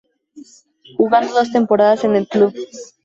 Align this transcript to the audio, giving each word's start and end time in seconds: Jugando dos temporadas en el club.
Jugando 0.97 1.31
dos 1.35 1.51
temporadas 1.51 2.03
en 2.05 2.15
el 2.15 2.27
club. 2.27 2.55